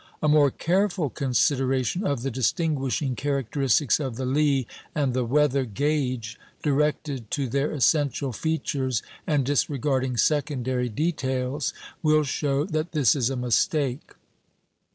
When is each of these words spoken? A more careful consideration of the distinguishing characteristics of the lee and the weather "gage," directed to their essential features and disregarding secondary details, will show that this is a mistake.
A 0.23 0.27
more 0.27 0.49
careful 0.49 1.11
consideration 1.11 2.03
of 2.07 2.23
the 2.23 2.31
distinguishing 2.31 3.15
characteristics 3.15 3.99
of 3.99 4.15
the 4.15 4.25
lee 4.25 4.65
and 4.95 5.13
the 5.13 5.23
weather 5.23 5.63
"gage," 5.63 6.39
directed 6.63 7.29
to 7.29 7.47
their 7.47 7.71
essential 7.71 8.33
features 8.33 9.03
and 9.27 9.45
disregarding 9.45 10.17
secondary 10.17 10.89
details, 10.89 11.71
will 12.01 12.23
show 12.23 12.65
that 12.65 12.93
this 12.93 13.15
is 13.15 13.29
a 13.29 13.35
mistake. 13.35 14.15